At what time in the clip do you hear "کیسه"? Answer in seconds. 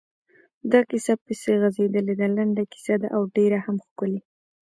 0.89-1.13, 2.71-2.95